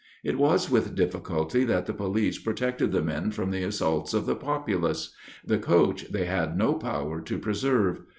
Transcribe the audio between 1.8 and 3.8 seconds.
the police protected the men from the